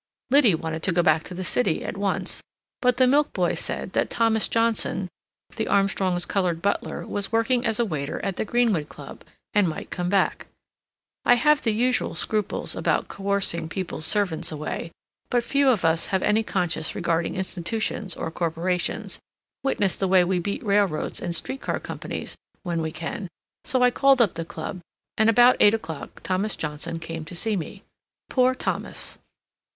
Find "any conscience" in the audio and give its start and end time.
16.23-16.95